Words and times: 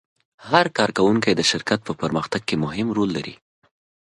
هر 0.49 0.65
کارکوونکی 0.77 1.31
د 1.35 1.41
شرکت 1.51 1.79
په 1.87 1.93
پرمختګ 2.01 2.41
کې 2.47 2.55
مهم 2.63 2.87
رول 2.97 3.09
لري. 3.17 3.35